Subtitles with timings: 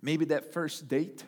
[0.01, 1.23] Maybe that first date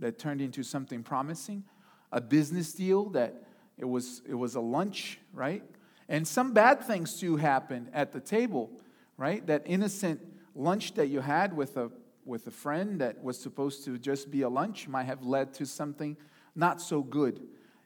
[0.00, 1.64] that turned into something promising,
[2.12, 3.44] a business deal that
[3.78, 5.62] it was, it was a lunch, right?
[6.08, 8.70] And some bad things too happened at the table,
[9.16, 9.46] right?
[9.46, 10.20] That innocent
[10.54, 11.90] lunch that you had with a,
[12.24, 15.66] with a friend that was supposed to just be a lunch might have led to
[15.66, 16.16] something
[16.54, 17.40] not so good.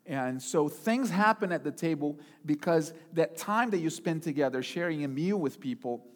[0.07, 5.05] And so things happen at the table because that time that you spend together sharing
[5.05, 6.07] a meal with people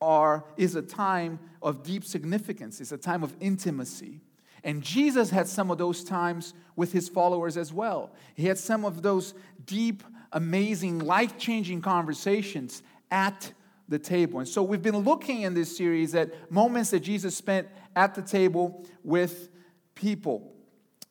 [0.00, 4.20] are, is a time of deep significance, it's a time of intimacy.
[4.64, 8.12] And Jesus had some of those times with his followers as well.
[8.34, 13.52] He had some of those deep, amazing, life changing conversations at
[13.88, 14.38] the table.
[14.38, 18.22] And so we've been looking in this series at moments that Jesus spent at the
[18.22, 19.48] table with
[19.94, 20.52] people.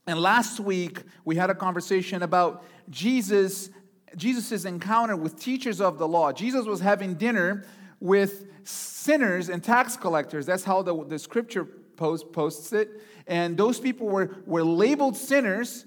[0.05, 3.69] And last week we had a conversation about Jesus
[4.15, 6.31] Jesus's encounter with teachers of the law.
[6.31, 7.65] Jesus was having dinner
[7.99, 10.45] with sinners and tax collectors.
[10.45, 13.01] That's how the, the scripture post, posts it.
[13.27, 15.85] And those people were, were labeled sinners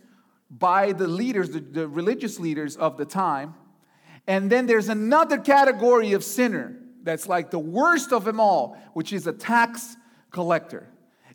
[0.50, 3.54] by the leaders, the, the religious leaders of the time.
[4.26, 9.12] And then there's another category of sinner that's like the worst of them all, which
[9.12, 9.96] is a tax
[10.30, 10.86] collector.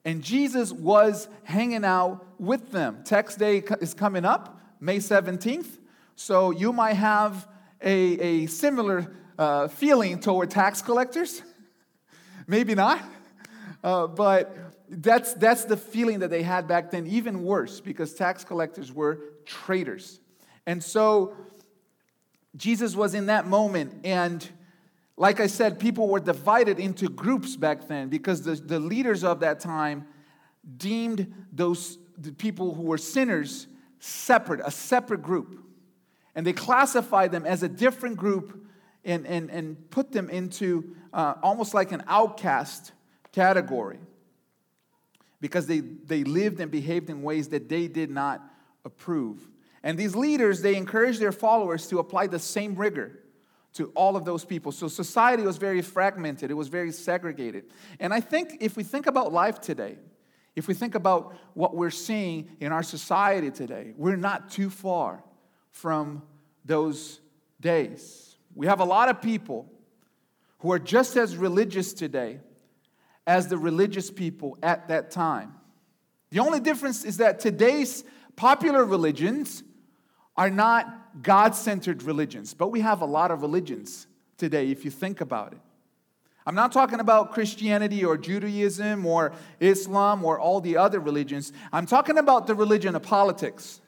[0.04, 3.04] And Jesus was hanging out with them.
[3.04, 5.80] Tax day is coming up, May 17th.
[6.16, 7.48] So you might have
[7.82, 11.42] a, a similar uh, feeling toward tax collectors.
[12.48, 13.02] Maybe not.
[13.84, 14.56] Uh, but
[14.90, 19.20] that's, that's the feeling that they had back then, even worse, because tax collectors were
[19.46, 20.20] traitors.
[20.66, 21.36] And so
[22.56, 24.48] Jesus was in that moment, and
[25.18, 29.40] like I said, people were divided into groups back then because the, the leaders of
[29.42, 30.08] that time
[30.78, 33.68] deemed those the people who were sinners
[34.00, 35.62] separate, a separate group.
[36.34, 38.68] And they classified them as a different group
[39.04, 42.92] and, and, and put them into uh, almost like an outcast
[43.32, 44.00] category
[45.42, 48.42] because they, they lived and behaved in ways that they did not
[48.84, 49.48] approve.
[49.84, 53.20] And these leaders, they encouraged their followers to apply the same rigor
[53.74, 54.72] to all of those people.
[54.72, 57.66] So society was very fragmented, it was very segregated.
[58.00, 59.98] And I think if we think about life today,
[60.56, 65.24] if we think about what we're seeing in our society today, we're not too far
[65.72, 66.24] from
[66.64, 67.20] those
[67.60, 68.38] days.
[68.56, 69.70] We have a lot of people
[70.60, 72.40] who are just as religious today
[73.28, 75.54] as the religious people at that time.
[76.32, 78.04] The only difference is that today's
[78.36, 79.64] popular religions
[80.38, 84.92] are not God centered religions, but we have a lot of religions today if you
[84.92, 85.60] think about it.
[86.48, 91.52] I'm not talking about Christianity or Judaism or Islam or all the other religions.
[91.74, 93.82] I'm talking about the religion of politics,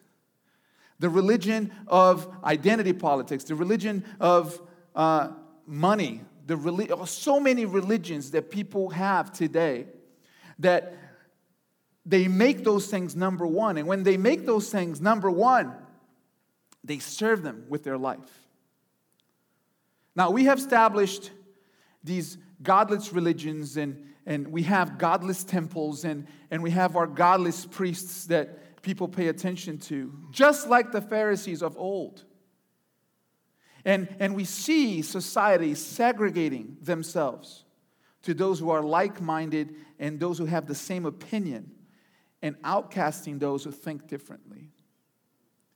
[0.98, 4.60] the religion of identity politics, the religion of
[4.96, 5.30] uh,
[5.68, 9.86] money, the oh, so many religions that people have today
[10.60, 10.98] that
[12.06, 13.78] they make those things number one.
[13.78, 15.74] And when they make those things number one,
[16.84, 18.48] they serve them with their life.
[20.16, 21.32] Now, we have established
[22.04, 27.66] these godless religions, and, and we have godless temples, and, and we have our godless
[27.66, 32.24] priests that people pay attention to, just like the Pharisees of old.
[33.88, 37.64] And, and we see society segregating themselves
[38.24, 41.72] to those who are like minded and those who have the same opinion
[42.42, 44.72] and outcasting those who think differently.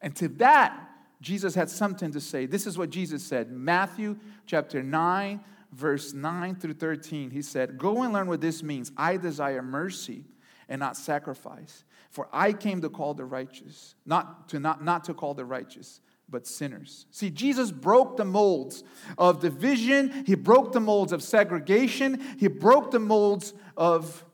[0.01, 0.89] And to that,
[1.21, 2.45] Jesus had something to say.
[2.45, 5.39] This is what Jesus said Matthew chapter 9,
[5.71, 7.29] verse 9 through 13.
[7.29, 8.91] He said, Go and learn what this means.
[8.97, 10.25] I desire mercy
[10.67, 11.85] and not sacrifice.
[12.09, 16.01] For I came to call the righteous, not to not, not to call the righteous,
[16.31, 17.05] but sinners.
[17.11, 18.83] See, Jesus broke the molds
[19.17, 24.25] of division, he broke the molds of segregation, he broke the molds of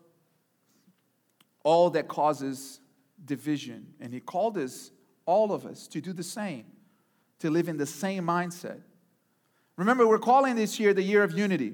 [1.64, 2.80] all that causes
[3.26, 3.88] division.
[4.00, 4.92] And he called us,
[5.26, 6.66] all of us, to do the same,
[7.40, 8.82] to live in the same mindset,
[9.78, 11.74] Remember, we're calling this year the year of unity.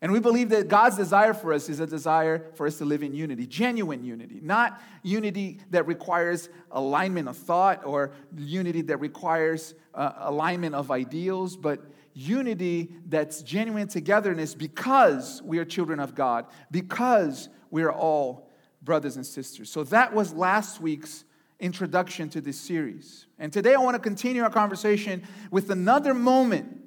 [0.00, 3.02] And we believe that God's desire for us is a desire for us to live
[3.02, 9.74] in unity, genuine unity, not unity that requires alignment of thought or unity that requires
[9.94, 11.80] uh, alignment of ideals, but
[12.14, 18.48] unity that's genuine togetherness because we are children of God, because we are all
[18.82, 19.68] brothers and sisters.
[19.68, 21.24] So that was last week's
[21.58, 23.26] introduction to this series.
[23.36, 26.82] And today I want to continue our conversation with another moment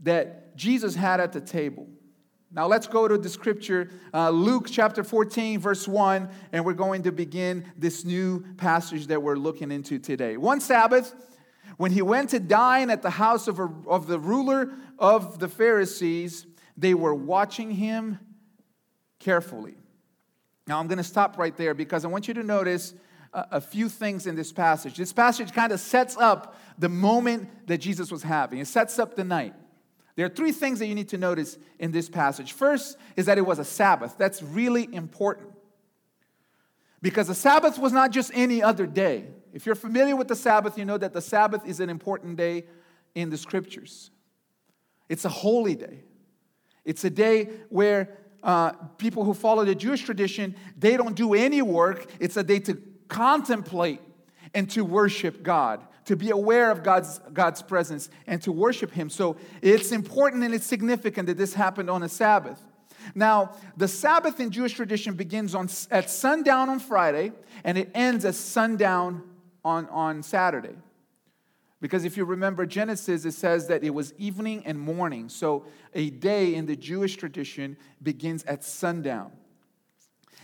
[0.00, 1.86] that Jesus had at the table.
[2.54, 7.04] Now let's go to the scripture, uh, Luke chapter 14, verse 1, and we're going
[7.04, 10.36] to begin this new passage that we're looking into today.
[10.36, 11.14] One Sabbath,
[11.78, 15.48] when he went to dine at the house of, a, of the ruler of the
[15.48, 16.46] Pharisees,
[16.76, 18.18] they were watching him
[19.18, 19.76] carefully.
[20.66, 22.92] Now I'm going to stop right there because I want you to notice
[23.32, 24.98] a, a few things in this passage.
[24.98, 29.16] This passage kind of sets up the moment that Jesus was having, it sets up
[29.16, 29.54] the night.
[30.14, 32.52] There are three things that you need to notice in this passage.
[32.52, 34.16] First is that it was a Sabbath.
[34.18, 35.48] That's really important.
[37.00, 39.24] Because the Sabbath was not just any other day.
[39.52, 42.64] If you're familiar with the Sabbath, you know that the Sabbath is an important day
[43.14, 44.10] in the scriptures.
[45.08, 46.04] It's a holy day.
[46.84, 51.62] It's a day where uh, people who follow the Jewish tradition, they don't do any
[51.62, 52.06] work.
[52.20, 52.78] It's a day to
[53.08, 54.00] contemplate
[54.54, 59.08] and to worship God to be aware of God's, God's presence and to worship Him.
[59.08, 62.60] So it's important and it's significant that this happened on a Sabbath.
[63.14, 67.32] Now, the Sabbath in Jewish tradition begins on, at sundown on Friday
[67.64, 69.22] and it ends at sundown
[69.64, 70.76] on, on Saturday.
[71.80, 75.30] Because if you remember Genesis, it says that it was evening and morning.
[75.30, 75.64] So
[75.94, 79.32] a day in the Jewish tradition begins at sundown.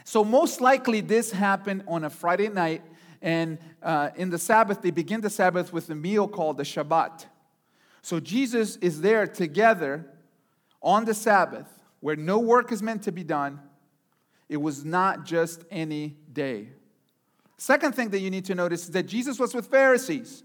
[0.04, 2.80] So, most likely, this happened on a Friday night
[3.20, 7.26] and uh, in the Sabbath, they begin the Sabbath with a meal called the Shabbat.
[8.02, 10.06] So Jesus is there together
[10.82, 11.66] on the Sabbath
[12.00, 13.60] where no work is meant to be done.
[14.48, 16.68] It was not just any day.
[17.58, 20.44] Second thing that you need to notice is that Jesus was with Pharisees.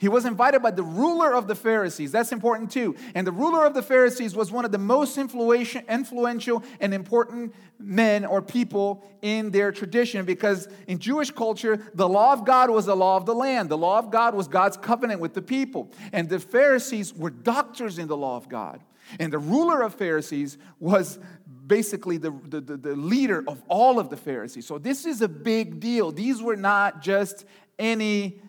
[0.00, 2.10] He was invited by the ruler of the Pharisees.
[2.10, 2.96] That's important too.
[3.14, 8.24] And the ruler of the Pharisees was one of the most influential and important men
[8.24, 12.96] or people in their tradition because in Jewish culture, the law of God was the
[12.96, 13.68] law of the land.
[13.68, 15.90] The law of God was God's covenant with the people.
[16.14, 18.80] And the Pharisees were doctors in the law of God.
[19.18, 21.18] And the ruler of Pharisees was
[21.66, 24.66] basically the, the, the, leader of all of the Pharisees.
[24.66, 26.10] So this is a big deal.
[26.10, 27.44] These were not just
[27.78, 28.40] any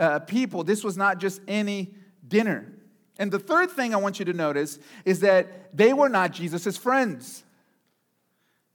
[0.00, 0.64] uh, people.
[0.64, 1.94] This was not just any
[2.26, 2.72] dinner.
[3.18, 6.76] And the third thing I want you to notice is that they were not Jesus'
[6.76, 7.44] friends.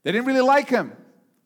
[0.03, 0.95] They didn't really like him.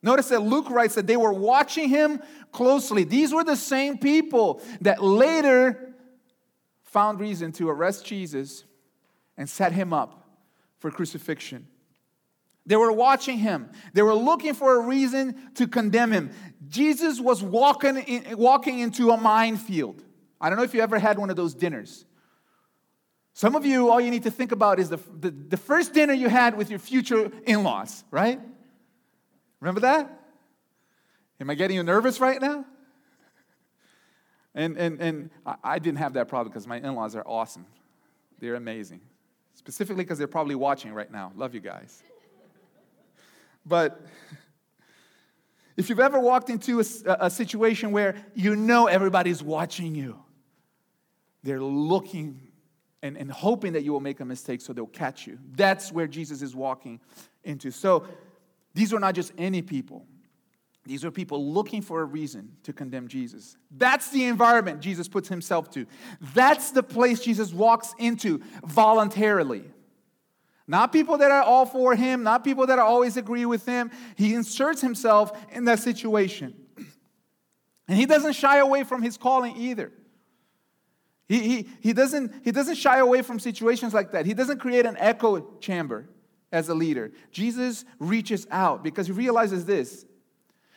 [0.03, 2.21] Notice that Luke writes that they were watching him
[2.51, 3.05] closely.
[3.05, 5.93] These were the same people that later
[6.83, 8.65] found reason to arrest Jesus
[9.37, 10.27] and set him up
[10.77, 11.67] for crucifixion.
[12.69, 13.71] They were watching him.
[13.93, 16.29] They were looking for a reason to condemn him.
[16.67, 20.03] Jesus was walking, in, walking into a minefield.
[20.39, 22.05] I don't know if you ever had one of those dinners.
[23.33, 26.13] Some of you, all you need to think about is the, the, the first dinner
[26.13, 28.39] you had with your future in laws, right?
[29.61, 30.21] Remember that?
[31.41, 32.65] Am I getting you nervous right now?
[34.53, 35.29] And, and, and
[35.63, 37.65] I didn't have that problem because my in laws are awesome.
[38.37, 39.01] They're amazing.
[39.55, 41.31] Specifically because they're probably watching right now.
[41.35, 42.03] Love you guys.
[43.65, 44.05] But
[45.77, 46.85] if you've ever walked into a,
[47.21, 50.19] a, situation where you know everybody's watching you,
[51.43, 52.51] they're looking
[53.01, 55.39] and, and hoping that you will make a mistake so they'll catch you.
[55.55, 56.99] That's where Jesus is walking
[57.43, 57.71] into.
[57.71, 58.05] So
[58.73, 60.05] these are not just any people.
[60.85, 63.57] These are people looking for a reason to condemn Jesus.
[63.69, 65.85] That's the environment Jesus puts himself to.
[66.33, 69.65] That's the place Jesus walks into voluntarily.
[70.69, 73.89] Not people that are all for him, not people that always agree with him.
[74.15, 76.53] He inserts himself in that situation.
[77.87, 79.91] And he doesn't shy away from his calling either.
[81.27, 84.27] He, he, he, doesn't, he doesn't shy away from situations like that.
[84.27, 86.07] He doesn't create an echo chamber
[86.51, 87.13] as a leader.
[87.31, 90.05] Jesus reaches out because he realizes this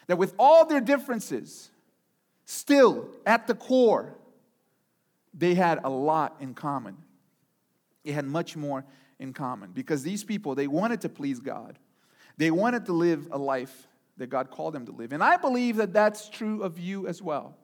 [0.06, 1.70] that with all their differences,
[2.46, 4.16] still at the core,
[5.34, 6.96] they had a lot in common.
[8.06, 8.86] They had much more
[9.22, 11.78] in common because these people, they wanted to please God.
[12.36, 13.86] They wanted to live a life
[14.18, 15.12] that God called them to live.
[15.12, 17.56] And I believe that that's true of you as well.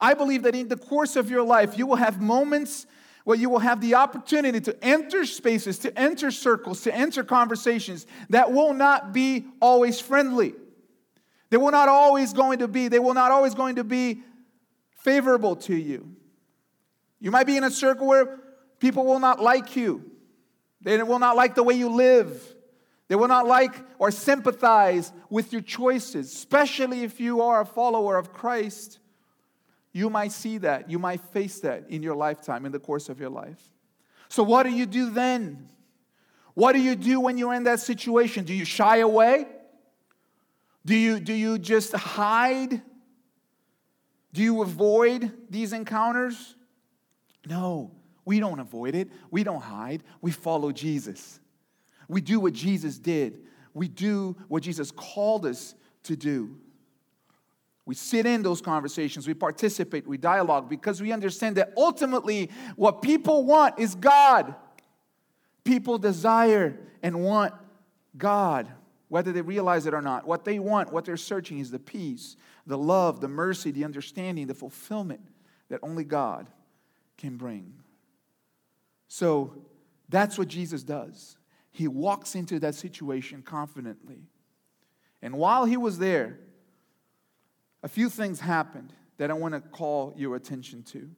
[0.00, 2.86] I believe that in the course of your life, you will have moments
[3.24, 8.06] where you will have the opportunity to enter spaces, to enter circles, to enter conversations
[8.30, 10.54] that will not be always friendly.
[11.50, 14.22] They will not always going to be, they will not always going to be
[14.90, 16.16] favorable to you.
[17.20, 18.38] You might be in a circle where
[18.80, 20.10] People will not like you.
[20.80, 22.56] They will not like the way you live.
[23.08, 28.16] They will not like or sympathize with your choices, especially if you are a follower
[28.16, 28.98] of Christ.
[29.92, 30.90] You might see that.
[30.90, 33.60] You might face that in your lifetime, in the course of your life.
[34.28, 35.68] So, what do you do then?
[36.54, 38.44] What do you do when you're in that situation?
[38.44, 39.46] Do you shy away?
[40.86, 42.80] Do you, do you just hide?
[44.32, 46.54] Do you avoid these encounters?
[47.46, 47.90] No,
[48.24, 49.08] we don't avoid it.
[49.30, 50.02] We don't hide.
[50.20, 51.40] We follow Jesus.
[52.08, 53.40] We do what Jesus did.
[53.72, 55.74] We do what Jesus called us
[56.04, 56.56] to do.
[57.86, 63.02] We sit in those conversations, we participate, we dialogue because we understand that ultimately what
[63.02, 64.54] people want is God.
[65.64, 67.52] People desire and want
[68.16, 68.68] God,
[69.08, 70.26] whether they realize it or not.
[70.26, 72.36] What they want, what they're searching is the peace,
[72.66, 75.20] the love, the mercy, the understanding, the fulfillment
[75.68, 76.48] that only God
[77.16, 77.74] can bring.
[79.12, 79.52] So
[80.08, 81.36] that's what Jesus does.
[81.72, 84.22] He walks into that situation confidently.
[85.20, 86.38] And while he was there,
[87.82, 91.10] a few things happened that I want to call your attention to.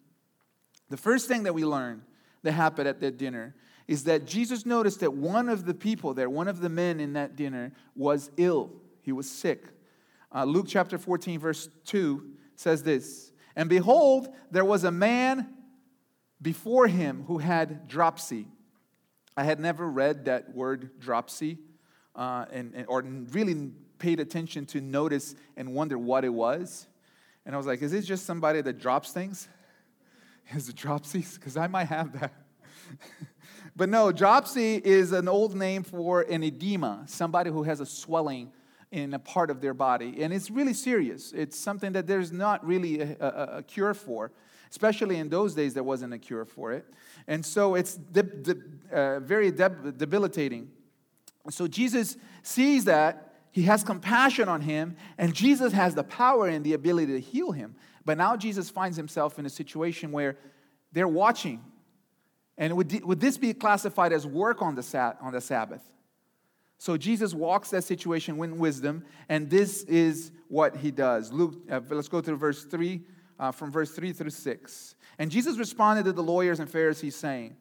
[0.88, 2.00] The first thing that we learned
[2.42, 3.54] that happened at that dinner
[3.86, 7.12] is that Jesus noticed that one of the people there, one of the men in
[7.12, 8.72] that dinner, was ill.
[9.02, 9.66] He was sick.
[10.34, 12.24] Uh, Luke chapter 14, verse 2
[12.56, 15.46] says this And behold, there was a man
[16.42, 18.48] before him who had dropsy.
[19.36, 21.58] I had never read that word dropsy
[22.14, 26.86] uh, and, and, or really paid attention to notice and wonder what it was.
[27.46, 29.48] And I was like, is it just somebody that drops things?
[30.54, 31.34] Is it dropsies?
[31.38, 32.32] Because I might have that.
[33.76, 38.52] but no, dropsy is an old name for an edema, somebody who has a swelling
[38.90, 40.22] in a part of their body.
[40.22, 41.32] And it's really serious.
[41.32, 44.32] It's something that there's not really a, a, a cure for.
[44.72, 46.86] Especially in those days, there wasn't a cure for it.
[47.26, 48.56] And so it's de- de-
[48.90, 50.70] uh, very de- debilitating.
[51.50, 56.64] So Jesus sees that, he has compassion on him, and Jesus has the power and
[56.64, 57.74] the ability to heal him.
[58.06, 60.38] But now Jesus finds himself in a situation where
[60.90, 61.62] they're watching.
[62.56, 65.82] And would, would this be classified as work on the, sa- on the Sabbath?
[66.78, 71.30] So Jesus walks that situation with wisdom, and this is what he does.
[71.30, 73.02] Luke, uh, let's go to verse 3,
[73.42, 74.94] uh, from verse 3 through 6.
[75.18, 77.56] And Jesus responded to the lawyers and Pharisees, saying,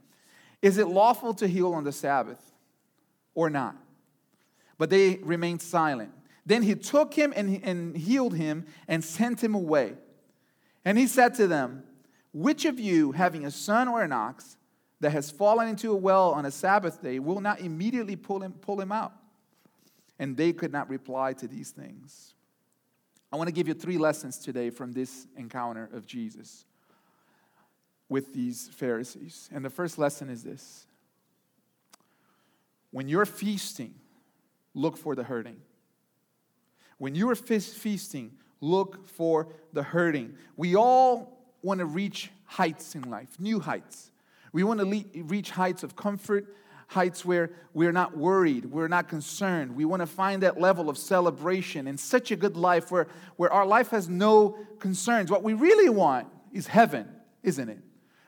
[0.62, 2.40] Is it lawful to heal on the Sabbath
[3.34, 3.76] or not?
[4.78, 6.12] But they remained silent.
[6.46, 9.96] Then he took him and, and healed him and sent him away.
[10.86, 11.84] And he said to them,
[12.32, 14.58] Which of you, having a son or an ox
[15.00, 18.54] that has fallen into a well on a Sabbath day, will not immediately pull him,
[18.54, 19.14] pull him out?
[20.20, 22.36] And they could not reply to these things.
[23.32, 26.66] I want to give you three lessons today from this encounter of Jesus
[28.10, 29.50] with these Pharisees.
[29.54, 30.86] And the first lesson is this
[32.92, 33.94] when you're feasting,
[34.74, 35.62] look for the hurting.
[36.98, 40.36] When you're feasting, look for the hurting.
[40.56, 44.12] We all want to reach heights in life, new heights.
[44.52, 46.54] We want to le- reach heights of comfort,
[46.92, 49.78] heights where we're not worried, we're not concerned.
[49.78, 53.08] We want to find that level of celebration and such a good life where,
[53.38, 55.32] where our life has no concerns.
[55.32, 57.08] What we really want is heaven,
[57.44, 57.80] isn't it?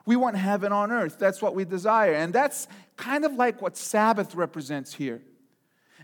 [0.06, 1.20] We want heaven on earth.
[1.20, 2.14] That's what we desire.
[2.14, 5.22] And that's kind of like what Sabbath represents here.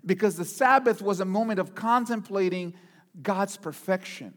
[0.06, 2.74] Because the Sabbath was a moment of contemplating
[3.22, 4.34] God's perfection.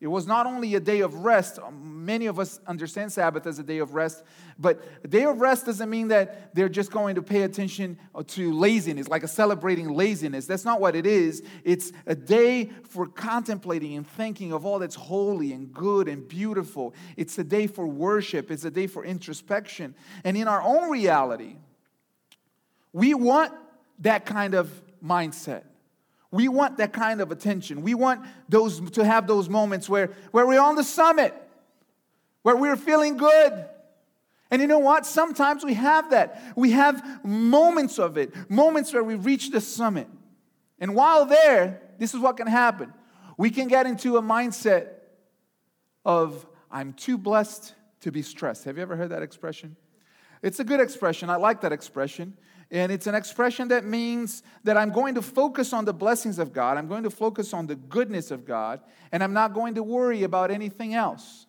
[0.00, 1.58] It was not only a day of rest.
[1.58, 4.22] Um, many of us understand Sabbath as a day of rest,
[4.56, 8.22] but a day of rest doesn't mean that they're just going to pay attention uh,
[8.28, 10.46] to laziness, like a celebrating laziness.
[10.46, 11.42] That's not what it is.
[11.64, 16.94] It's a day for contemplating and thinking of all that's holy and good and beautiful.
[17.16, 19.96] It's a day for worship, it's a day for introspection.
[20.22, 21.56] And in our own reality,
[22.92, 23.52] we want
[23.98, 24.70] that kind of
[25.04, 25.64] mindset.
[26.30, 27.82] We want that kind of attention.
[27.82, 31.34] We want those to have those moments where, where we're on the summit,
[32.42, 33.66] where we're feeling good.
[34.50, 35.06] And you know what?
[35.06, 36.54] Sometimes we have that.
[36.56, 40.08] We have moments of it, moments where we reach the summit.
[40.78, 42.92] And while there, this is what can happen.
[43.36, 44.88] We can get into a mindset
[46.04, 48.64] of, I'm too blessed to be stressed.
[48.64, 49.76] Have you ever heard that expression?
[50.42, 51.30] It's a good expression.
[51.30, 52.36] I like that expression.
[52.70, 56.52] And it's an expression that means that I'm going to focus on the blessings of
[56.52, 59.82] God, I'm going to focus on the goodness of God, and I'm not going to
[59.82, 61.46] worry about anything else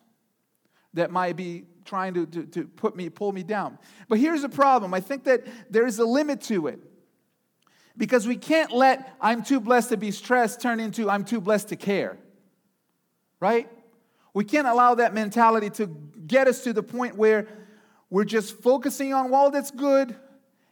[0.94, 3.78] that might be trying to, to, to put me, pull me down.
[4.08, 6.80] But here's the problem I think that there is a limit to it.
[7.96, 11.68] Because we can't let I'm too blessed to be stressed turn into I'm too blessed
[11.68, 12.16] to care.
[13.40, 13.68] Right?
[14.32, 15.86] We can't allow that mentality to
[16.26, 17.46] get us to the point where
[18.08, 20.16] we're just focusing on all that's good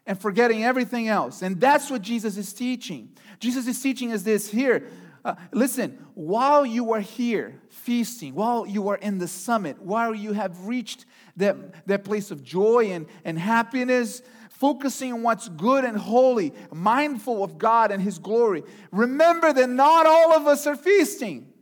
[0.09, 1.43] and forgetting everything else.
[1.43, 3.11] And that's what Jesus is teaching.
[3.39, 4.89] Jesus is teaching us this here.
[5.23, 10.33] Uh, listen, while you are here feasting, while you are in the summit, while you
[10.33, 11.05] have reached
[11.37, 17.45] that, that place of joy and, and happiness, focusing on what's good and holy, mindful
[17.45, 21.53] of God and His glory, remember that not all of us are feasting.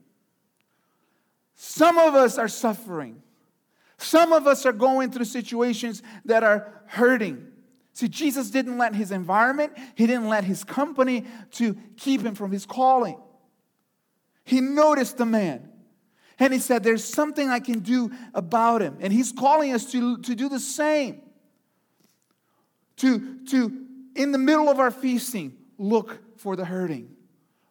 [1.56, 3.22] Some of us are suffering.
[3.98, 7.54] Some of us are going through situations that are hurting.
[7.96, 12.52] See, Jesus didn't let his environment, he didn't let his company to keep him from
[12.52, 13.18] his calling.
[14.44, 15.70] He noticed the man.
[16.38, 18.98] And he said, There's something I can do about him.
[19.00, 21.22] And he's calling us to, to do the same.
[22.96, 27.16] To, to, in the middle of our feasting, look for the hurting.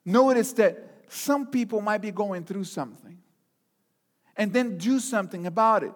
[0.05, 3.19] Notice that some people might be going through something.
[4.35, 5.93] And then do something about it.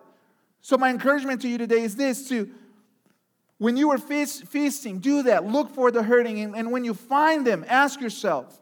[0.61, 2.51] So, my encouragement to you today is this to
[3.59, 5.45] when you are feasting, do that.
[5.45, 6.39] Look for the hurting.
[6.39, 8.59] And, and when you find them, ask yourself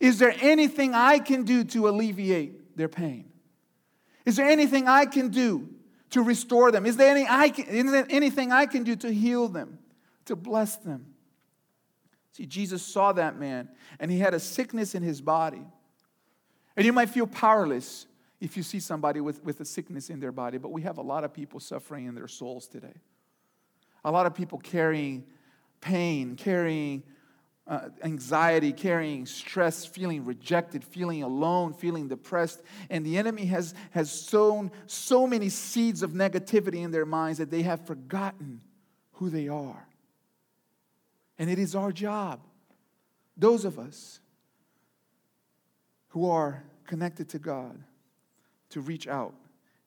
[0.00, 3.30] Is there anything I can do to alleviate their pain?
[4.24, 5.68] Is there anything I can do
[6.10, 6.86] to restore them?
[6.86, 9.78] Is there, any I can, is there anything I can do to heal them,
[10.26, 11.14] to bless them?
[12.32, 15.62] See, Jesus saw that man, and he had a sickness in his body.
[16.76, 18.06] And you might feel powerless
[18.40, 21.02] if you see somebody with, with a sickness in their body, but we have a
[21.02, 23.00] lot of people suffering in their souls today.
[24.06, 25.24] A lot of people carrying
[25.80, 27.02] pain, carrying
[27.66, 32.62] uh, anxiety, carrying stress, feeling rejected, feeling alone, feeling depressed.
[32.88, 37.50] And the enemy has, has sown so many seeds of negativity in their minds that
[37.50, 38.60] they have forgotten
[39.14, 39.88] who they are.
[41.36, 42.40] And it is our job,
[43.36, 44.20] those of us
[46.10, 47.82] who are connected to God,
[48.70, 49.34] to reach out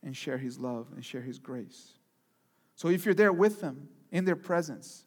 [0.04, 1.94] and share His love and share His grace.
[2.76, 5.04] So if you're there with them, in their presence,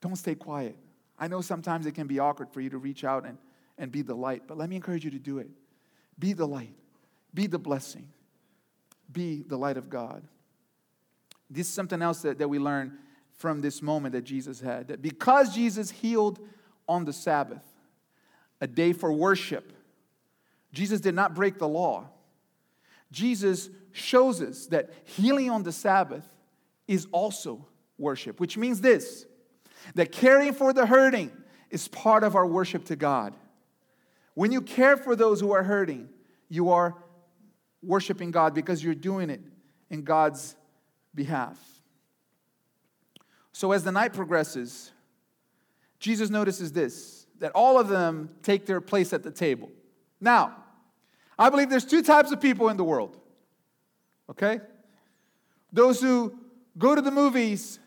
[0.00, 0.76] don't stay quiet.
[1.18, 3.38] I know sometimes it can be awkward for you to reach out and,
[3.78, 5.48] and be the light, but let me encourage you to do it.
[6.18, 6.74] Be the light,
[7.32, 8.08] be the blessing,
[9.10, 10.22] be the light of God.
[11.48, 12.98] This is something else that, that we learn
[13.38, 14.88] from this moment that Jesus had.
[14.88, 16.40] That because Jesus healed
[16.88, 17.62] on the Sabbath,
[18.60, 19.72] a day for worship,
[20.72, 22.08] Jesus did not break the law.
[23.10, 26.24] Jesus shows us that healing on the Sabbath
[26.88, 27.66] is also
[28.02, 29.24] worship, which means this
[29.94, 31.32] that caring for the hurting
[31.70, 33.34] is part of our worship to God.
[34.34, 36.08] When you care for those who are hurting,
[36.48, 36.94] you are
[37.82, 39.40] worshiping God because you're doing it
[39.90, 40.54] in God's
[41.14, 41.58] behalf.
[43.52, 44.92] So, as the night progresses,
[45.98, 49.68] Jesus notices this that all of them take their place at the table.
[50.20, 50.56] Now,
[51.38, 53.18] I believe there's two types of people in the world,
[54.30, 54.60] okay?
[55.72, 56.38] Those who
[56.78, 57.80] go to the movies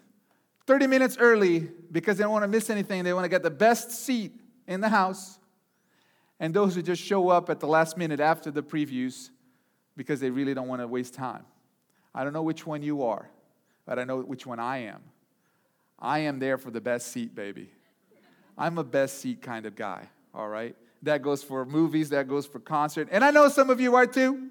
[0.67, 3.04] 30 minutes early because they don't want to miss anything.
[3.04, 4.34] They want to get the best seat
[4.67, 5.39] in the house.
[6.39, 9.30] And those who just show up at the last minute after the previews
[9.95, 11.45] because they really don't want to waste time.
[12.13, 13.30] I don't know which one you are,
[13.86, 15.01] but I know which one I am.
[15.99, 17.69] I am there for the best seat, baby.
[18.58, 20.75] I'm a best seat kind of guy, all right?
[21.04, 23.10] That goes for movies, that goes for concert.
[23.12, 24.49] And I know some of you are too.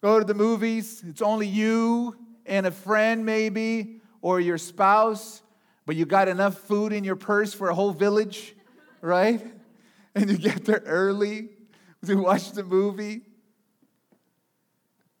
[0.00, 5.42] Go to the movies, it's only you and a friend maybe, or your spouse,
[5.84, 8.54] but you got enough food in your purse for a whole village,
[9.02, 9.44] right?
[10.14, 11.48] And you get there early
[12.04, 13.22] to watch the movie.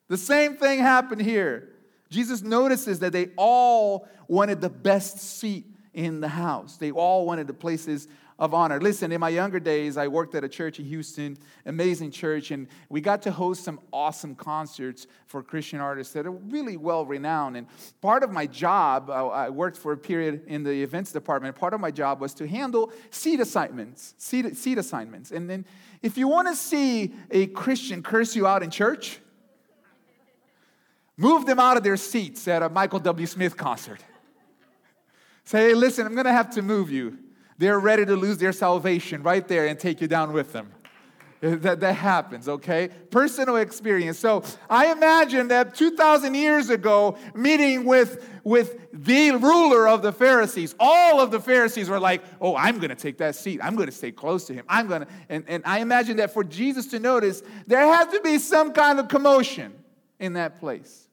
[0.08, 1.70] The same thing happened here.
[2.10, 6.76] Jesus notices that they all wanted the best seat in the house.
[6.76, 8.06] They all wanted the places
[8.42, 8.80] of honor.
[8.80, 12.66] Listen, in my younger days, I worked at a church in Houston, amazing church, and
[12.88, 17.56] we got to host some awesome concerts for Christian artists that are really well renowned.
[17.56, 17.68] And
[18.00, 21.54] part of my job, uh, I worked for a period in the events department.
[21.54, 25.30] Part of my job was to handle seat assignments, seat, seat assignments.
[25.30, 25.64] And then
[26.02, 29.20] if you want to see a Christian curse you out in church,
[31.16, 33.26] move them out of their seats at a Michael W.
[33.28, 34.00] Smith concert.
[35.44, 37.18] Say, hey, listen, I'm going to have to move you.
[37.58, 40.72] They're ready to lose their salvation right there and take you down with them.
[41.42, 42.88] That, that happens, okay?
[43.10, 44.16] Personal experience.
[44.16, 50.72] So I imagine that 2,000 years ago, meeting with, with the ruler of the Pharisees,
[50.78, 53.58] all of the Pharisees were like, oh, I'm to take that seat.
[53.60, 54.64] I'm to stay close to him.
[54.68, 55.08] I'm to.
[55.28, 59.00] And, and I imagine that for Jesus to notice, there had to be some kind
[59.00, 59.72] of commotion
[60.20, 61.08] in that place.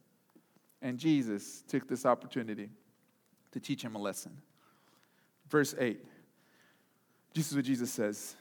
[0.84, 2.69] And Jesus took this opportunity
[3.52, 4.38] to teach him a lesson.
[5.49, 6.06] Verse 8.
[7.33, 8.35] This is what Jesus says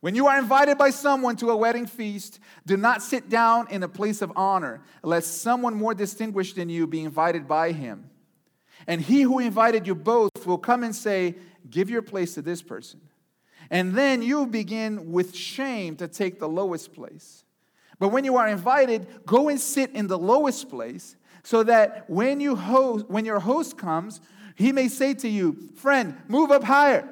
[0.00, 3.82] When you are invited by someone to a wedding feast, do not sit down in
[3.82, 8.10] a place of honor, lest someone more distinguished than you be invited by him.
[8.86, 11.36] And he who invited you both will come and say,
[11.68, 13.00] Give your place to this person.
[13.70, 17.44] And then you begin with shame to take the lowest place.
[17.98, 22.40] But when you are invited, go and sit in the lowest place so that when,
[22.40, 24.20] you host, when your host comes,
[24.54, 27.08] he may say to you, Friend, move up higher.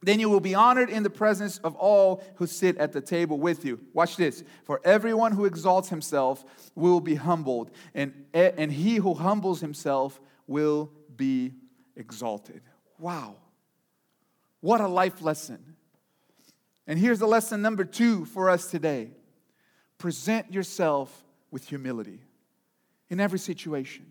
[0.00, 3.38] Then you will be honored in the presence of all who sit at the table
[3.38, 3.80] with you.
[3.92, 4.44] Watch this.
[4.64, 6.44] For everyone who exalts himself
[6.76, 11.52] will be humbled, and, and he who humbles himself will be
[11.96, 12.62] exalted.
[12.98, 13.36] Wow.
[14.60, 15.76] What a life lesson.
[16.86, 19.10] And here's the lesson number two for us today
[19.98, 22.20] present yourself with humility
[23.10, 24.06] in every situation,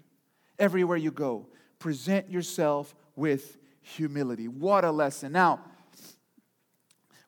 [0.60, 1.47] everywhere you go.
[1.80, 4.47] Present yourself with humility.
[4.47, 5.32] What a lesson.
[5.32, 5.62] Now,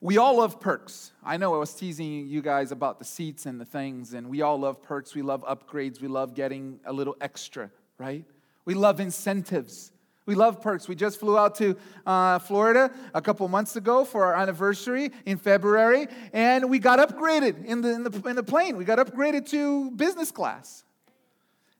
[0.02, 1.12] we all love perks.
[1.24, 4.42] I know I was teasing you guys about the seats and the things, and we
[4.42, 5.14] all love perks.
[5.14, 6.02] We love upgrades.
[6.02, 8.24] We love getting a little extra, right?
[8.64, 9.92] We love incentives.
[10.26, 10.88] We love perks.
[10.88, 15.38] We just flew out to uh, Florida a couple months ago for our anniversary in
[15.38, 18.78] February, and we got upgraded in the, in the, in the plane.
[18.78, 20.84] We got upgraded to business class.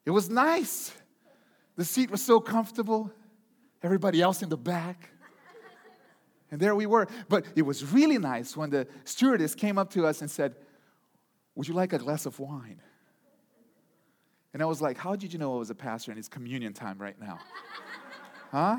[0.06, 0.92] It was nice.
[1.78, 3.14] The seat was so comfortable,
[3.82, 5.12] everybody else in the back.
[6.52, 7.08] And there we were.
[7.28, 10.56] But it was really nice when the stewardess came up to us and said,
[11.56, 12.82] Would you like a glass of wine?
[14.54, 16.74] And I was like, How did you know I was a pastor and it's communion
[16.74, 17.40] time right now?
[18.52, 18.78] huh?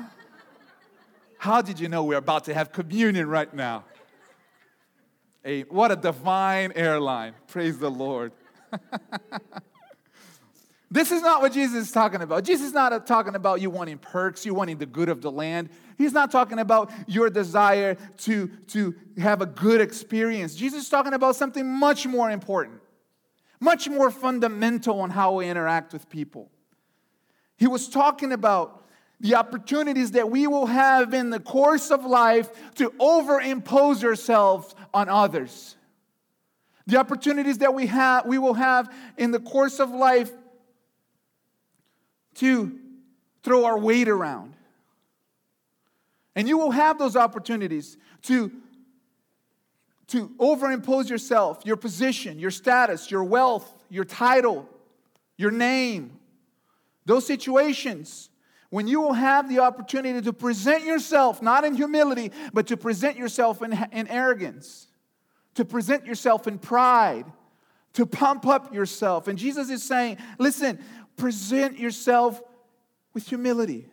[1.37, 3.85] How did you know we're about to have communion right now?
[5.43, 7.33] A, what a divine airline.
[7.47, 8.31] Praise the Lord.
[10.93, 12.43] This is not what Jesus is talking about.
[12.43, 15.69] Jesus is not talking about you wanting perks, you wanting the good of the land.
[15.97, 20.53] He's not talking about your desire to, to have a good experience.
[20.53, 22.81] Jesus is talking about something much more important,
[23.61, 26.51] much more fundamental on how we interact with people.
[27.55, 28.83] He was talking about
[29.21, 35.07] the opportunities that we will have in the course of life to overimpose ourselves on
[35.07, 35.77] others.
[36.85, 40.31] The opportunities that we have we will have in the course of life
[42.35, 42.79] to
[43.43, 44.55] throw our weight around.
[46.35, 48.51] And you will have those opportunities to,
[50.07, 54.67] to overimpose yourself, your position, your status, your wealth, your title,
[55.37, 56.19] your name.
[57.05, 58.29] Those situations
[58.71, 63.17] when you will have the opportunity to present yourself, not in humility, but to present
[63.17, 64.87] yourself in, in arrogance,
[65.55, 67.25] to present yourself in pride,
[67.93, 69.27] to pump up yourself.
[69.27, 70.79] And Jesus is saying, listen,
[71.21, 72.41] present yourself
[73.13, 73.85] with humility.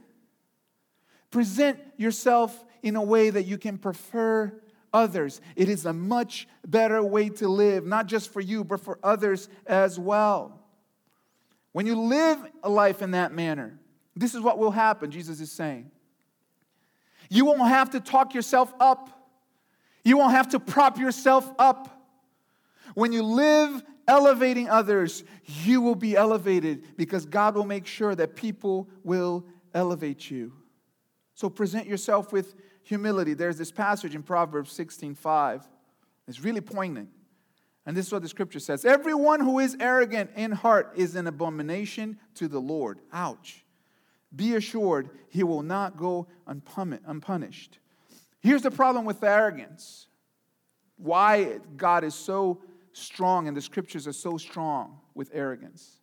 [1.31, 4.51] Present yourself in a way that you can prefer
[4.95, 5.43] others.
[5.55, 9.51] It is a much better way to live, not just for you, but for others
[9.67, 10.59] as well.
[11.73, 13.79] When you live a life in that manner,
[14.17, 15.91] this is what will happen, Jesus is saying.
[17.29, 19.11] You won't have to talk yourself up.
[20.03, 21.98] You won't have to prop yourself up.
[22.95, 28.37] When you live elevating others, you will be elevated because God will make sure that
[28.37, 30.53] people will elevate you.
[31.35, 33.35] So present yourself with humility.
[33.35, 35.69] There's this passage in Proverbs 16:5.
[36.27, 37.11] It's really poignant.
[37.87, 41.27] And this is what the scripture says Everyone who is arrogant in heart is an
[41.27, 43.01] abomination to the Lord.
[43.13, 43.65] Ouch.
[44.35, 47.79] Be assured he will not go unpunished.
[48.41, 50.07] Here's the problem with arrogance
[50.97, 52.61] why God is so
[52.99, 55.99] strong and the scriptures are so strong with arrogance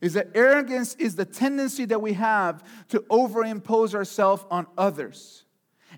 [0.00, 5.44] is that arrogance is the tendency that we have to overimpose ourselves on others.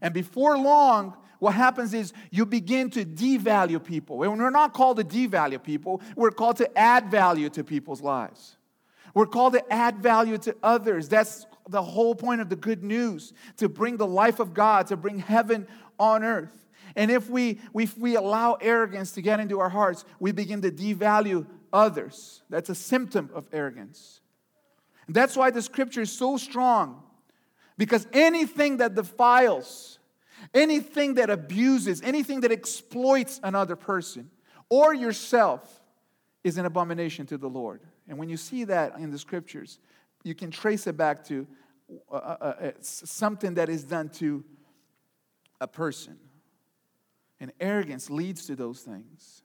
[0.00, 4.22] And before long, what happens is you begin to devalue people.
[4.22, 8.56] And we're not called to devalue people, we're called to add value to people's lives.
[9.14, 11.08] We're called to add value to others.
[11.08, 14.96] That's the whole point of the good news to bring the life of God, to
[14.96, 15.66] bring heaven
[15.98, 16.67] on earth.
[16.98, 20.72] And if we, if we allow arrogance to get into our hearts, we begin to
[20.72, 22.42] devalue others.
[22.50, 24.20] That's a symptom of arrogance.
[25.06, 27.04] And that's why the scripture is so strong.
[27.76, 30.00] Because anything that defiles,
[30.52, 34.28] anything that abuses, anything that exploits another person
[34.68, 35.80] or yourself
[36.42, 37.80] is an abomination to the Lord.
[38.08, 39.78] And when you see that in the scriptures,
[40.24, 41.46] you can trace it back to
[42.10, 44.44] uh, uh, uh something that is done to
[45.60, 46.18] a person.
[47.40, 49.42] And arrogance leads to those things.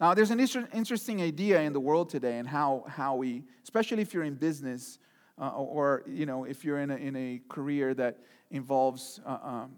[0.00, 4.14] Now, there's an interesting idea in the world today and how, how we, especially if
[4.14, 4.98] you're in business
[5.40, 8.18] uh, or, you know, if you're in a, in a career that
[8.50, 9.72] involves uh, um,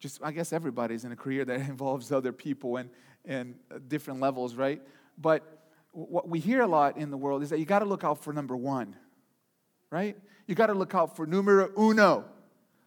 [0.00, 2.90] just I guess everybody's in a career that involves other people and,
[3.24, 3.54] and
[3.86, 4.82] different levels, right?
[5.16, 5.58] But
[5.92, 8.22] what we hear a lot in the world is that you got to look out
[8.22, 8.96] for number one,
[9.90, 10.16] right?
[10.46, 12.24] You got to look out for numero uno,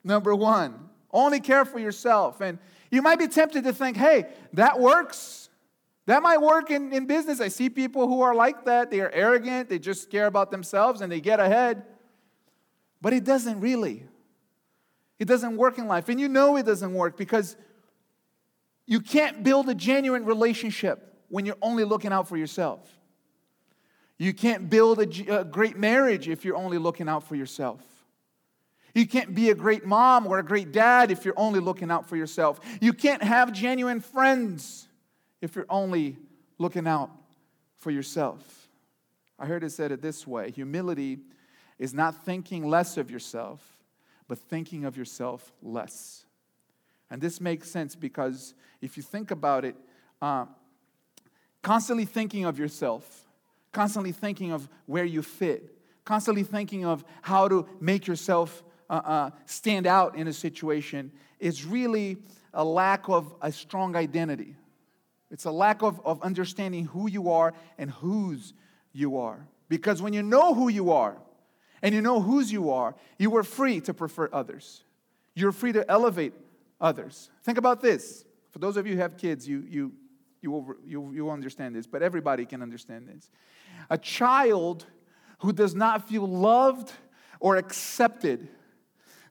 [0.03, 0.89] number one.
[1.13, 2.41] Only care for yourself.
[2.41, 2.57] And
[2.89, 5.49] you might be tempted to think, hey, that works.
[6.07, 7.39] That might work in, in business.
[7.39, 8.91] I see people who are like that.
[8.91, 11.83] They are arrogant, they just care about themselves and they get ahead.
[13.01, 14.05] But it doesn't really.
[15.19, 16.09] It doesn't work in life.
[16.09, 17.55] And you know it doesn't work because
[18.85, 22.89] you can't build a genuine relationship when you're only looking out for yourself.
[24.17, 27.81] You can't build a, a, great marriage if you're only looking out for yourself.
[28.93, 32.07] You can't be a great mom or a great dad if you're only looking out
[32.07, 32.59] for yourself.
[32.79, 34.87] You can't have genuine friends
[35.41, 36.17] if you're only
[36.59, 37.09] looking out
[37.79, 38.69] for yourself.
[39.39, 41.19] I heard it said it this way humility
[41.79, 43.61] is not thinking less of yourself,
[44.27, 46.25] but thinking of yourself less.
[47.09, 49.75] And this makes sense because if you think about it,
[50.21, 50.45] uh,
[51.61, 53.27] constantly thinking of yourself,
[53.71, 59.29] constantly thinking of where you fit, constantly thinking of how to make yourself uh, uh,
[59.45, 62.17] stand out in a situation is really
[62.53, 64.55] a lack of a strong identity.
[65.31, 68.53] It's a lack of, of understanding who you are and whose
[68.93, 69.47] you are.
[69.67, 71.17] Because when you know who you are
[71.81, 74.83] and you know whose you are, you are free to prefer others.
[75.33, 76.33] You're free to elevate
[76.79, 77.31] others.
[77.43, 78.25] Think about this.
[78.51, 79.91] For those of you who have kids, you, you,
[80.41, 83.31] you, you, you will understand this, but everybody can understand this.
[83.89, 84.85] A child
[85.39, 86.91] who does not feel loved
[87.39, 88.47] or accepted,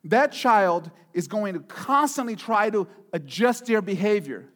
[0.05, 4.49] that child is going to constantly try to adjust their behavior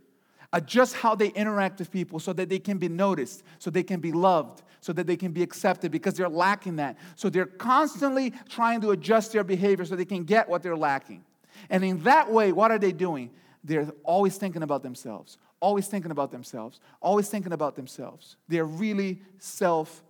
[0.53, 4.01] adjust how they interact with people so that they can be noticed, so they can
[4.01, 6.97] be loved, so that they can be accepted because they're lacking that.
[7.15, 11.25] So they're constantly trying to adjust their behavior so they can get what they're lacking.
[11.69, 13.31] And in that way, what are they doing?
[13.65, 18.37] They're always thinking about themselves, always thinking about themselves, always thinking about themselves.
[18.49, 20.03] They're really self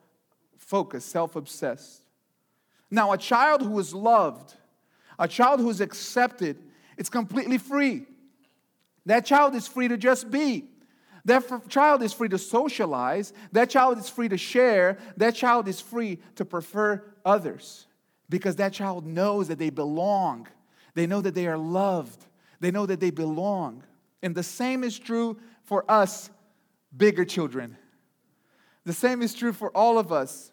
[0.59, 2.03] focused, self obsessed.
[2.89, 4.55] Now, a child who is loved,
[5.19, 6.59] a child who is accepted,
[6.97, 8.07] it's completely free.
[9.07, 10.69] That child is free to just be.
[11.25, 13.33] That child is free to socialize.
[13.53, 14.99] That child is free to share.
[15.17, 17.87] That child is free to prefer others
[18.29, 20.47] because that child knows that they belong.
[20.95, 22.25] They know that they are loved.
[22.61, 23.83] They know that they belong.
[24.23, 26.31] And the same is true for us,
[26.97, 27.77] bigger children.
[28.85, 30.53] The same is true for all of us.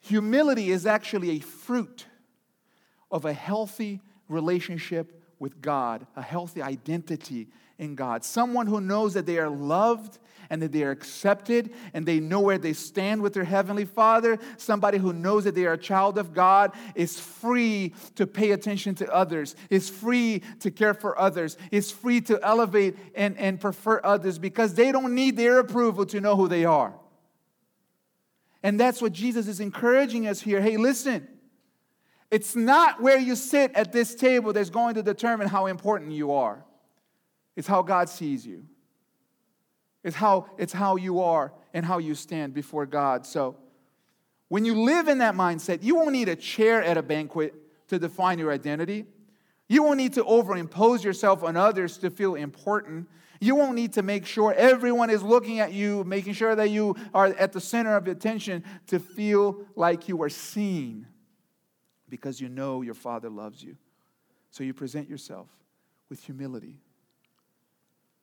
[0.00, 2.06] Humility is actually a fruit
[3.10, 8.24] of a healthy relationship with God, a healthy identity in God.
[8.24, 10.18] Someone who knows that they are loved
[10.50, 14.38] and that they are accepted and they know where they stand with their Heavenly Father.
[14.56, 18.94] Somebody who knows that they are a child of God is free to pay attention
[18.96, 24.00] to others, is free to care for others, is free to elevate and, and prefer
[24.02, 26.94] others because they don't need their approval to know who they are.
[28.62, 30.60] And that's what Jesus is encouraging us here.
[30.60, 31.28] Hey, listen.
[32.30, 36.32] It's not where you sit at this table that's going to determine how important you
[36.32, 36.64] are.
[37.56, 38.64] It's how God sees you.
[40.04, 43.26] It's how, it's how you are and how you stand before God.
[43.26, 43.56] So,
[44.48, 47.54] when you live in that mindset, you won't need a chair at a banquet
[47.88, 49.04] to define your identity.
[49.68, 53.08] You won't need to overimpose yourself on others to feel important.
[53.40, 56.96] You won't need to make sure everyone is looking at you, making sure that you
[57.12, 61.06] are at the center of attention to feel like you are seen
[62.08, 63.76] because you know your Father loves you.
[64.50, 65.48] So you present yourself
[66.08, 66.78] with humility.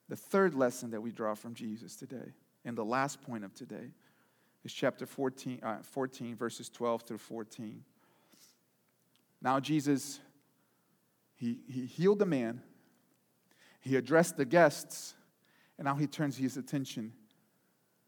[0.10, 3.92] The third lesson that we draw from Jesus today, and the last point of today,
[4.64, 7.84] is chapter 14, uh, 14 verses 12 through 14.
[9.42, 10.20] Now, Jesus,
[11.36, 12.62] he, he healed the man,
[13.80, 15.14] he addressed the guests,
[15.78, 17.14] and now he turns his attention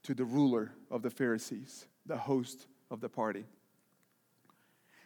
[0.03, 3.45] to the ruler of the Pharisees, the host of the party.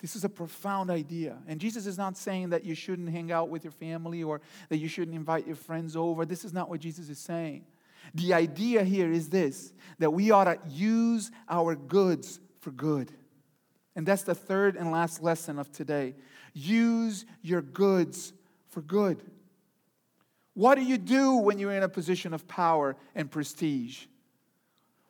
[0.00, 1.36] This is a profound idea.
[1.46, 4.78] And Jesus is not saying that you shouldn't hang out with your family or that
[4.78, 6.24] you shouldn't invite your friends over.
[6.24, 7.64] This is not what Jesus is saying.
[8.14, 13.12] The idea here is this that we ought to use our goods for good.
[13.94, 16.14] And that's the third and last lesson of today.
[16.54, 18.32] Use your goods
[18.68, 19.22] for good.
[20.54, 24.06] What do you do when you're in a position of power and prestige?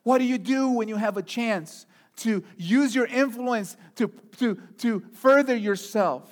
[0.03, 1.87] What do you do when you have a chance
[2.21, 6.31] to use your influence to, to, to further yourself?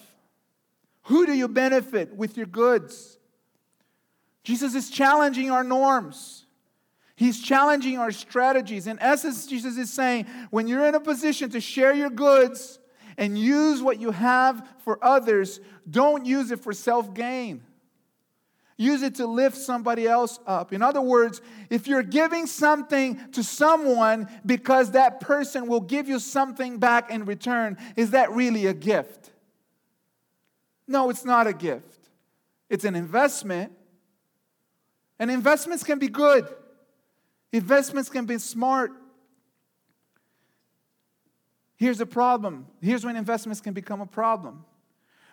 [1.05, 3.19] Who do you benefit with your goods?
[4.45, 6.47] Jesus is challenging our norms.
[7.17, 8.87] He's challenging our strategies.
[8.87, 12.79] In essence, Jesus is saying when you're in a position to share your goods
[13.17, 17.63] and use what you have for others, don't use it for self gain.
[18.81, 20.73] Use it to lift somebody else up.
[20.73, 26.21] In other words, if you're giving something to someone because that person will give you
[26.21, 29.33] something back in return, is that really a gift?
[30.87, 32.09] No, it's not a gift.
[32.71, 33.73] It's an investment.
[35.19, 36.47] And investments can be good,
[37.53, 38.93] investments can be smart.
[41.77, 42.67] Here's the problem.
[42.81, 44.65] Here's when investments can become a problem.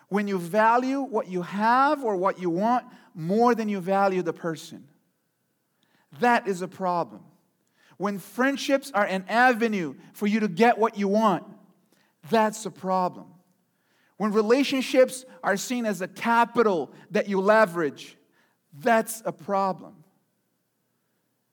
[0.08, 4.32] When you value what you have or what you want more than you value the
[4.32, 4.86] person.
[6.20, 7.22] That is a problem.
[7.96, 11.44] When friendships are an avenue for you to get what you want,
[12.28, 13.26] that's a problem.
[14.18, 18.16] When relationships are seen as a capital that you leverage,
[18.78, 20.04] that's a problem.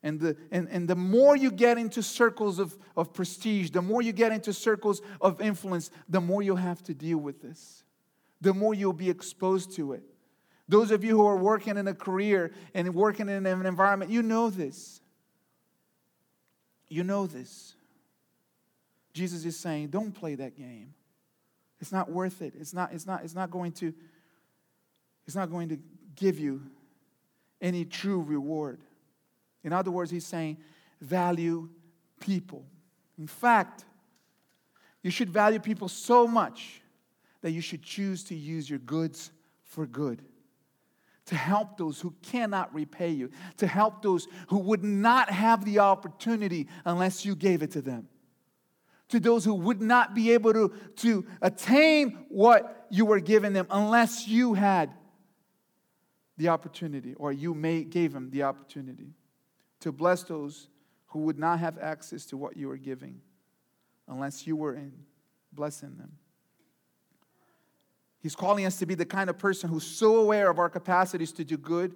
[0.02, 4.02] And the, and, and the more you get into circles of, of prestige, the more
[4.02, 7.83] you get into circles of influence, the more you have to deal with this,
[8.44, 10.04] the more you'll be exposed to it.
[10.68, 14.22] Those of you who are working in a career and working in an environment, you
[14.22, 15.02] know this.
[16.90, 17.74] You know this.
[19.14, 20.94] Jesus is saying, don't play that game.
[21.80, 22.54] It's not worth it.
[22.60, 23.94] It's not, it's not, it's not going to,
[25.26, 25.80] it's not going to
[26.16, 26.62] give you
[27.62, 28.82] any true reward.
[29.64, 30.58] In other words, he's saying,
[31.00, 31.70] value
[32.20, 32.66] people.
[33.18, 33.86] In fact,
[35.02, 36.82] you should value people so much
[37.44, 39.30] that you should choose to use your goods
[39.64, 40.24] for good.
[41.28, 45.80] To help those who cannot repay you, to help those who would not have the
[45.80, 48.08] opportunity unless you gave it to them,
[49.10, 53.68] to those who would not be able to, to attain what you were giving them
[53.70, 54.92] unless you had
[56.38, 59.14] the opportunity or you may, gave them the opportunity,
[59.82, 60.70] to bless those
[61.08, 63.20] who would not have access to what you were giving
[64.08, 64.94] unless you were in
[65.52, 66.12] blessing them.
[68.24, 71.34] He's calling us to be the kind of person who's so aware of our capacities
[71.34, 71.94] to do good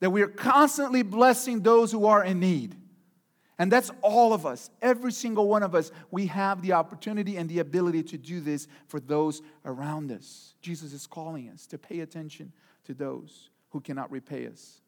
[0.00, 2.76] that we are constantly blessing those who are in need.
[3.58, 5.90] And that's all of us, every single one of us.
[6.10, 10.54] We have the opportunity and the ability to do this for those around us.
[10.60, 12.52] Jesus is calling us to pay attention
[12.84, 14.82] to those who cannot repay us.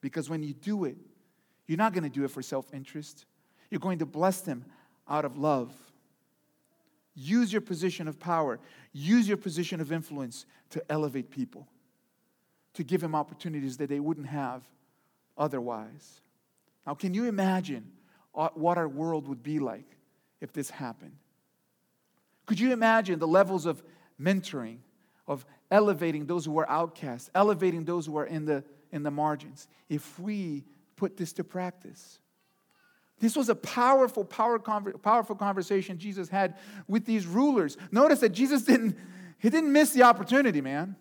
[0.00, 0.96] Because when you do it,
[1.68, 3.26] you're not going to do it for self interest,
[3.70, 4.64] you're going to bless them
[5.08, 5.72] out of love.
[7.14, 8.58] Use your position of power,
[8.92, 11.68] use your position of influence to elevate people,
[12.74, 14.62] to give them opportunities that they wouldn't have
[15.36, 16.20] otherwise.
[16.86, 17.90] Now, can you imagine
[18.32, 19.96] what our world would be like
[20.40, 21.16] if this happened?
[22.46, 23.82] Could you imagine the levels of
[24.20, 24.78] mentoring,
[25.28, 29.68] of elevating those who are outcasts, elevating those who are in the, in the margins,
[29.88, 30.64] if we
[30.96, 32.18] put this to practice?
[33.22, 36.56] This was a powerful, power, powerful conversation Jesus had
[36.88, 37.76] with these rulers.
[37.92, 38.98] Notice that Jesus didn't,
[39.38, 40.96] he didn't miss the opportunity, man.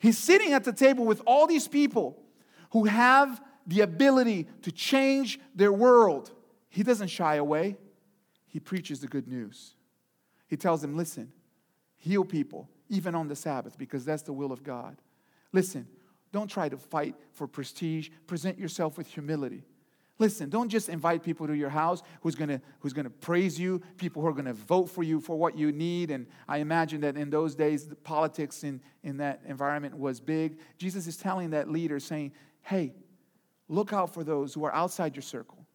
[0.00, 2.20] He's sitting at the table with all these people
[2.72, 6.32] who have the ability to change their world.
[6.70, 7.76] He doesn't shy away,
[8.48, 9.76] he preaches the good news.
[10.48, 11.30] He tells them, listen,
[11.94, 14.96] heal people, even on the Sabbath, because that's the will of God.
[15.52, 15.86] Listen,
[16.32, 19.62] don't try to fight for prestige, present yourself with humility.
[20.18, 24.22] Listen, don't just invite people to your house who's gonna, who's gonna praise you, people
[24.22, 26.10] who are gonna vote for you for what you need.
[26.10, 30.58] And I imagine that in those days, the politics in, in that environment was big.
[30.78, 32.94] Jesus is telling that leader, saying, hey,
[33.68, 35.66] look out for those who are outside your circle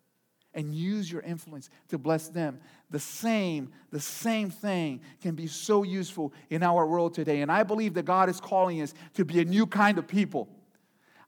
[0.53, 2.59] and use your influence to bless them.
[2.89, 7.41] The same, the same thing can be so useful in our world today.
[7.41, 10.49] And I believe that God is calling us to be a new kind of people,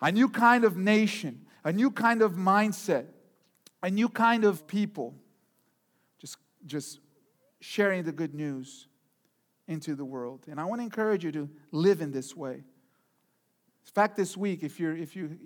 [0.02, 3.05] a new kind of nation a new kind of mindset,
[3.81, 5.15] a new kind of people.
[6.19, 6.99] Just, just
[7.59, 8.87] sharing the good news
[9.67, 10.45] into the world.
[10.49, 12.55] And I want to encourage you to live in this way.
[12.55, 15.37] In fact, this week, if, you're, if, you,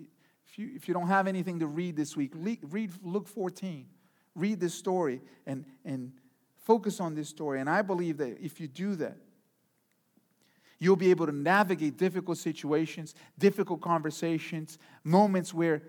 [0.46, 3.86] if, you, if you don't have anything to read this week, read Luke 14.
[4.34, 6.12] Read this story and, and
[6.58, 7.60] focus on this story.
[7.60, 9.16] And I believe that if you do that,
[10.78, 15.82] you'll be able to navigate difficult situations, difficult conversations, moments where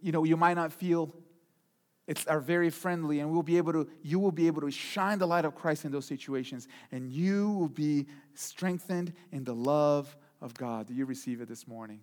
[0.00, 1.14] you know, you might not feel
[2.06, 5.18] it's are very friendly and we'll be able to you will be able to shine
[5.18, 10.16] the light of Christ in those situations and you will be strengthened in the love
[10.40, 10.88] of God.
[10.88, 12.00] Do you receive it this morning?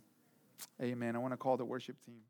[0.82, 1.16] Amen.
[1.16, 2.22] I want to call the worship team.